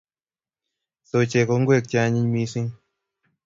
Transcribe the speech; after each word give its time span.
Sochik 1.09 1.45
ko 1.47 1.55
ngwek 1.61 1.83
che 1.89 1.97
anyiny 2.03 2.29
mising 2.33 2.69